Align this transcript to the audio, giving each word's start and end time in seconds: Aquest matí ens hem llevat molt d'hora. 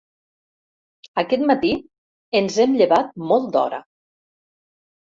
Aquest 1.23 1.45
matí 1.51 1.71
ens 2.41 2.59
hem 2.65 2.75
llevat 2.81 3.17
molt 3.35 3.49
d'hora. 3.59 3.83